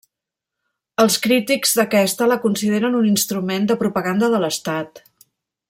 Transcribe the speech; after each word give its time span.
Els 1.03 1.17
crítics 1.25 1.75
d'aquesta 1.79 2.29
la 2.31 2.39
consideren 2.47 2.99
un 3.01 3.05
instrument 3.11 3.69
de 3.73 3.77
propaganda 3.83 4.31
de 4.37 4.41
l'estat. 4.47 5.05